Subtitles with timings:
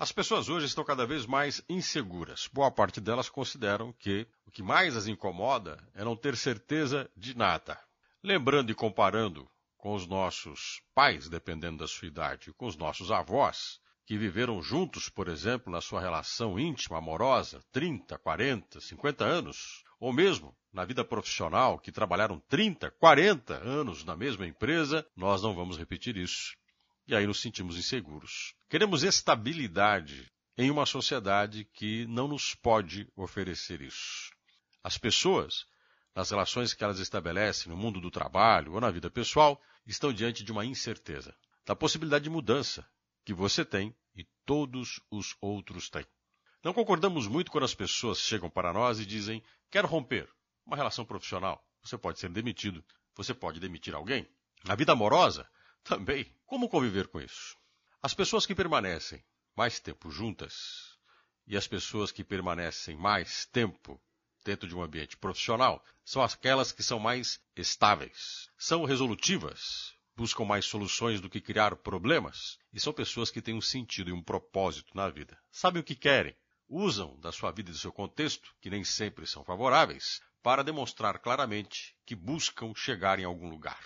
[0.00, 2.48] As pessoas hoje estão cada vez mais inseguras.
[2.52, 7.36] Boa parte delas consideram que o que mais as incomoda é não ter certeza de
[7.36, 7.76] nada.
[8.22, 13.80] Lembrando e comparando com os nossos pais, dependendo da sua idade, com os nossos avós,
[14.06, 20.12] que viveram juntos, por exemplo, na sua relação íntima, amorosa, 30, 40, 50 anos, ou
[20.12, 25.76] mesmo na vida profissional, que trabalharam 30, 40 anos na mesma empresa, nós não vamos
[25.76, 26.56] repetir isso.
[27.08, 28.54] E aí nos sentimos inseguros.
[28.68, 34.30] Queremos estabilidade em uma sociedade que não nos pode oferecer isso.
[34.84, 35.64] As pessoas,
[36.14, 40.44] nas relações que elas estabelecem no mundo do trabalho ou na vida pessoal, estão diante
[40.44, 41.34] de uma incerteza,
[41.64, 42.86] da possibilidade de mudança
[43.24, 46.04] que você tem e todos os outros têm.
[46.62, 50.28] Não concordamos muito quando as pessoas chegam para nós e dizem: quero romper
[50.66, 51.64] uma relação profissional.
[51.82, 52.84] Você pode ser demitido,
[53.14, 54.28] você pode demitir alguém.
[54.64, 55.48] Na vida amorosa,
[55.88, 56.30] também.
[56.44, 57.56] Como conviver com isso?
[58.02, 59.24] As pessoas que permanecem
[59.56, 60.98] mais tempo juntas
[61.46, 64.00] e as pessoas que permanecem mais tempo
[64.44, 70.66] dentro de um ambiente profissional são aquelas que são mais estáveis, são resolutivas, buscam mais
[70.66, 74.94] soluções do que criar problemas e são pessoas que têm um sentido e um propósito
[74.94, 75.38] na vida.
[75.50, 76.36] Sabem o que querem,
[76.68, 81.18] usam da sua vida e do seu contexto, que nem sempre são favoráveis, para demonstrar
[81.18, 83.82] claramente que buscam chegar em algum lugar.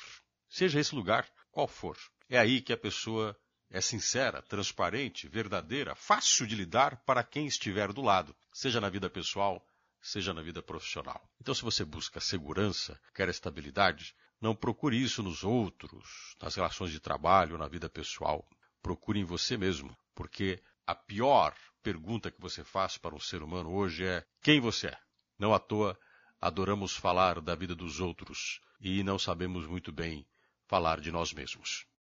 [0.48, 1.96] Seja esse lugar qual for.
[2.28, 3.38] É aí que a pessoa
[3.70, 9.08] é sincera, transparente, verdadeira, fácil de lidar para quem estiver do lado, seja na vida
[9.08, 9.64] pessoal,
[10.00, 11.22] seja na vida profissional.
[11.40, 16.98] Então, se você busca segurança, quer estabilidade, não procure isso nos outros, nas relações de
[16.98, 18.48] trabalho, na vida pessoal.
[18.82, 23.72] Procure em você mesmo, porque a pior pergunta que você faz para um ser humano
[23.72, 24.98] hoje é quem você é.
[25.38, 25.98] Não à toa
[26.40, 30.26] adoramos falar da vida dos outros e não sabemos muito bem
[30.72, 31.86] falar de nós mesmos.